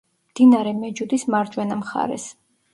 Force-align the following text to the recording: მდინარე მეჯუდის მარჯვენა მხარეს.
მდინარე 0.29 0.71
მეჯუდის 0.79 1.27
მარჯვენა 1.37 1.81
მხარეს. 1.85 2.29